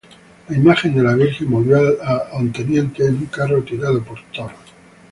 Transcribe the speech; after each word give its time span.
La 0.49 0.55
imagen 0.57 0.95
de 0.95 1.03
la 1.03 1.13
Virgen 1.13 1.51
volvió 1.51 1.77
a 2.03 2.29
Onteniente 2.33 3.05
en 3.05 3.17
un 3.17 3.25
carro 3.27 3.61
tirado 3.61 4.01
por 4.03 4.17
toros. 4.33 4.57